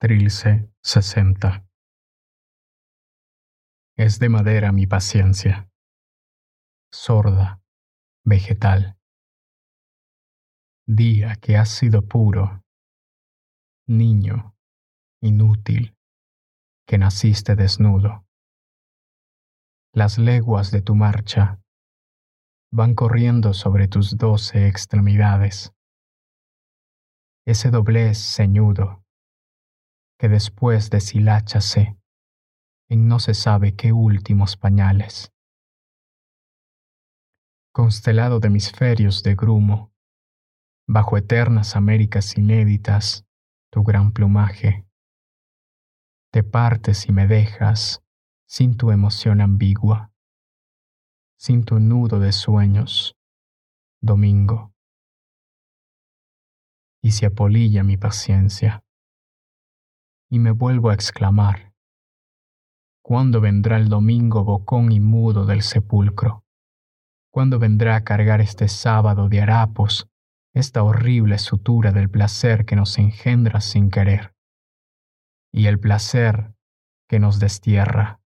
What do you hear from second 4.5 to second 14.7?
mi paciencia, sorda, vegetal. Día que has sido puro, niño,